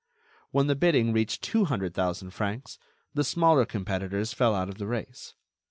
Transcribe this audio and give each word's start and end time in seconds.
When 0.49 0.65
the 0.65 0.73
bidding 0.73 1.13
reached 1.13 1.43
two 1.43 1.65
hundred 1.65 1.93
thousand 1.93 2.31
francs, 2.31 2.79
the 3.13 3.23
smaller 3.23 3.65
competitors 3.67 4.33
fell 4.33 4.55
out 4.55 4.67
of 4.67 4.79
the 4.79 4.87
race. 4.87 5.35